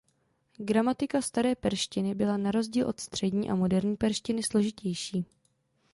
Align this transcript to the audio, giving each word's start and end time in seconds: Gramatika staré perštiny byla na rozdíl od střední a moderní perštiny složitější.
Gramatika 0.59 1.21
staré 1.21 1.55
perštiny 1.55 2.15
byla 2.15 2.37
na 2.37 2.51
rozdíl 2.51 2.87
od 2.87 2.99
střední 2.99 3.49
a 3.49 3.55
moderní 3.55 3.97
perštiny 3.97 4.43
složitější. 4.43 5.25